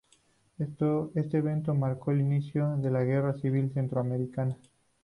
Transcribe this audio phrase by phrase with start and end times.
[0.57, 4.57] Este evento marcó el inicio de la Guerra Civil Centroamericana.